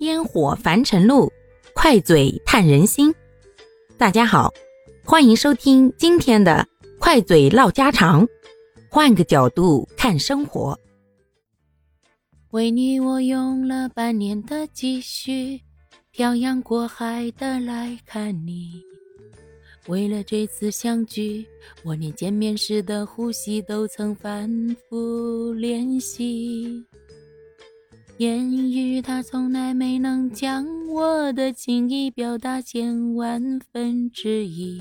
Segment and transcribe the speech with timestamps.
[0.00, 1.32] 烟火凡尘路，
[1.72, 3.14] 快嘴探人心。
[3.96, 4.52] 大家好，
[5.04, 6.66] 欢迎收听今天的
[6.98, 8.26] 快嘴唠家常，
[8.90, 10.78] 换个角度看生活。
[12.50, 15.60] 为你，我用了半年的积蓄，
[16.10, 18.82] 漂洋过海的来看你。
[19.86, 21.46] 为了这次相聚，
[21.84, 24.48] 我连见面时的呼吸都曾反
[24.88, 26.84] 复练习。
[28.18, 34.80] 言语它从来没能将我的情意表达千万分之一。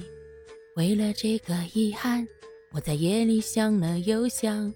[0.75, 2.27] 为了这个遗憾，
[2.73, 4.71] 我在夜里想了又想，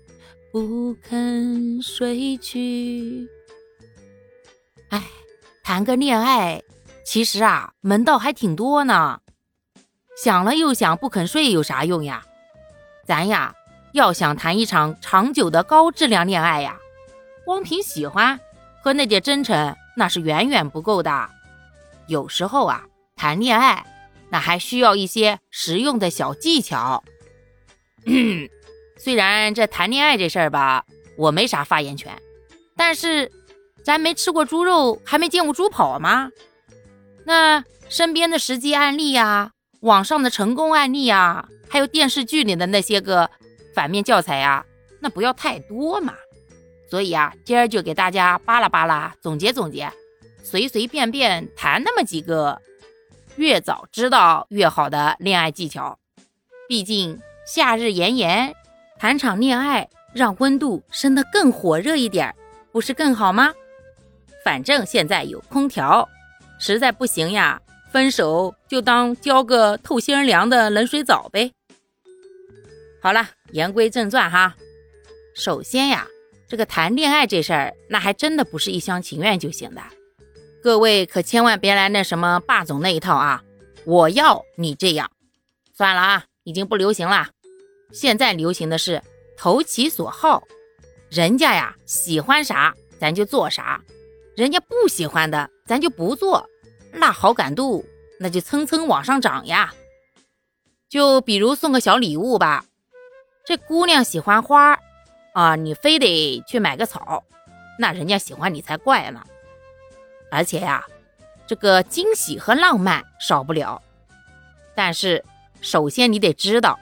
[0.51, 3.27] 不肯睡去。
[4.89, 5.03] 哎，
[5.63, 6.63] 谈个恋爱，
[7.05, 9.19] 其实啊，门道还挺多呢。
[10.23, 12.25] 想了又想，不肯睡有啥用呀？
[13.05, 13.53] 咱呀，
[13.93, 16.79] 要想谈一场长久的高质量恋爱呀，
[17.45, 18.39] 光凭喜欢。
[18.87, 21.29] 和那点真诚，那是远远不够的。
[22.07, 22.85] 有时候啊，
[23.17, 23.85] 谈恋爱
[24.29, 27.03] 那还需要一些实用的小技巧。
[28.97, 30.85] 虽然这谈恋爱这事儿吧，
[31.17, 32.17] 我没啥发言权，
[32.77, 33.29] 但是
[33.83, 36.31] 咱没吃过猪肉，还没见过猪跑吗？
[37.25, 39.51] 那身边的实际案例呀，
[39.81, 43.29] 网上的成功案例呀，还有电视剧里的那些个
[43.75, 44.65] 反面教材呀，
[45.01, 46.13] 那不要太多嘛。
[46.89, 49.91] 所以啊，今儿就给大家扒拉扒拉，总结总结，
[50.41, 52.61] 随随便便谈那么几个，
[53.35, 55.99] 越早知道越好的恋爱技巧。
[56.69, 58.55] 毕竟夏日炎炎，
[58.97, 62.33] 谈场恋爱，让温度升得更火热一点，
[62.71, 63.53] 不是更好吗？
[64.45, 66.07] 反正现在有空调，
[66.57, 71.51] 实在不行呀，分手就当浇个透心凉的冷水澡呗。
[73.01, 74.55] 好了，言归正传哈，
[75.35, 76.07] 首先呀。
[76.47, 79.81] 这个谈恋爱这事儿，那还真的不是一厢情愿就行的。
[80.63, 83.43] 各位可千万别来那什么霸总那一套啊！
[83.85, 85.11] 我要你这样，
[85.73, 87.27] 算了啊，已经不流行了。
[87.91, 89.01] 现在流行的是
[89.37, 90.43] 投其所好，
[91.09, 93.81] 人家呀喜欢啥咱就做啥，
[94.35, 96.49] 人家不喜欢的咱就不做，
[96.93, 97.85] 那好感度
[98.19, 99.73] 那就蹭蹭往上涨呀。
[100.89, 102.65] 就比如送个小礼物吧，
[103.45, 104.79] 这姑娘喜欢花。
[105.37, 107.23] 啊，你非得去买个草，
[107.77, 109.23] 那人家喜欢你才怪呢。
[110.31, 110.83] 而且呀，
[111.45, 113.79] 这个惊喜和浪漫少不了。
[114.73, 115.23] 但是，
[115.61, 116.79] 首先你得知道，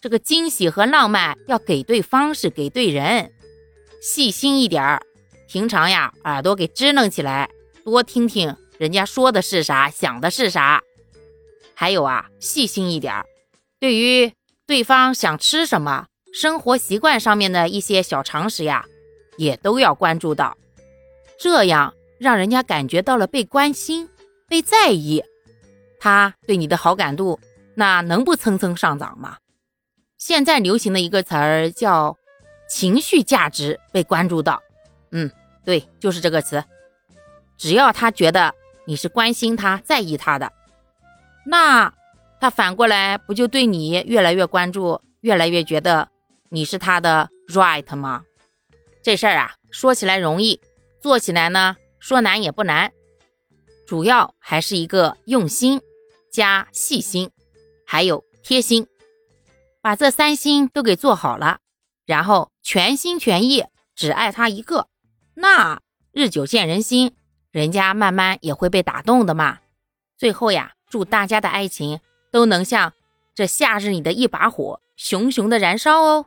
[0.00, 3.32] 这个惊喜和浪漫要给对方是给对人，
[4.02, 5.00] 细心一点儿。
[5.46, 7.48] 平常呀，耳朵给支棱起来，
[7.84, 10.82] 多听听人家说的是啥，想的是啥。
[11.74, 13.24] 还有啊，细心一点儿，
[13.78, 14.32] 对于
[14.66, 16.06] 对方想吃什么。
[16.32, 18.84] 生活习惯上面的一些小常识呀，
[19.36, 20.56] 也都要关注到，
[21.38, 24.08] 这样让人家感觉到了被关心、
[24.46, 25.24] 被在意，
[25.98, 27.40] 他对你的好感度
[27.74, 29.38] 那能不蹭蹭上涨吗？
[30.18, 32.16] 现在流行的一个词儿叫
[32.68, 34.62] 情绪价值被关注到，
[35.12, 35.30] 嗯，
[35.64, 36.62] 对，就是这个词。
[37.56, 40.52] 只要他觉得你是关心他、在意他的，
[41.46, 41.92] 那
[42.40, 46.08] 他反过来不就对你越来越关注，越来越觉得。
[46.50, 48.24] 你是他的 right 吗？
[49.02, 50.60] 这事儿啊，说起来容易，
[51.00, 52.92] 做起来呢，说难也不难。
[53.86, 55.80] 主要还是一个用心
[56.30, 57.30] 加细心，
[57.86, 58.86] 还有贴心，
[59.80, 61.60] 把这三心都给做好了，
[62.04, 63.64] 然后全心全意
[63.94, 64.88] 只爱他一个，
[65.34, 65.80] 那
[66.12, 67.14] 日久见人心，
[67.50, 69.58] 人家慢慢也会被打动的嘛。
[70.16, 72.00] 最后呀，祝大家的爱情
[72.30, 72.92] 都能像
[73.34, 76.26] 这夏日里的一把火，熊熊的燃烧哦。